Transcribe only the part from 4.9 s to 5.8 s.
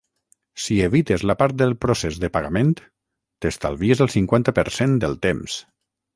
del temps.